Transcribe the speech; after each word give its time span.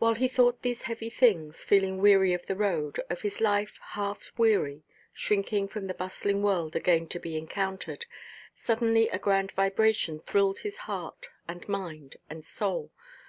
While 0.00 0.14
he 0.14 0.26
thought 0.26 0.62
these 0.62 0.82
heavy 0.90 1.08
things, 1.08 1.62
feeling 1.62 1.98
weary 1.98 2.34
of 2.34 2.46
the 2.46 2.56
road, 2.56 2.98
of 3.08 3.22
his 3.22 3.40
life 3.40 3.78
half 3.90 4.32
weary, 4.36 4.82
shrinking 5.12 5.68
from 5.68 5.86
the 5.86 5.94
bustling 5.94 6.42
world 6.42 6.74
again 6.74 7.06
to 7.06 7.20
be 7.20 7.36
encountered, 7.36 8.06
suddenly 8.56 9.08
a 9.10 9.20
grand 9.20 9.52
vibration 9.52 10.18
thrilled 10.18 10.58
his 10.66 10.78
heart, 10.90 11.28
and 11.46 11.68
mind, 11.68 12.16
and 12.28 12.44
soul. 12.44 12.90